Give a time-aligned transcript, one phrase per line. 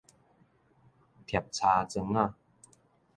[0.03, 0.03] 疊
[1.51, 2.33] 柴磚仔